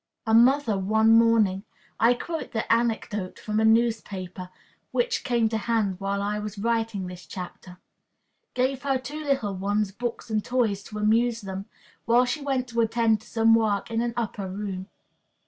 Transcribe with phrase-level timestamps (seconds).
[0.25, 1.63] "A mother, one morning"
[1.99, 4.49] I quote the anecdote from a newspaper[B]
[4.89, 7.77] which came to hand while I was writing this chapter
[8.55, 11.67] "gave her two little ones books and toys to amuse them,
[12.05, 14.87] while she went to attend to some work in an upper room.